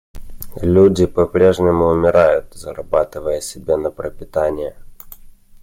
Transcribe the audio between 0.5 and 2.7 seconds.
Люди по-прежнему умирают,